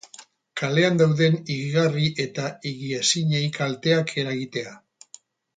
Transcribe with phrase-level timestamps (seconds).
[0.61, 4.79] Kalean dauden higigarri eta higiezinei kalteak eragitea.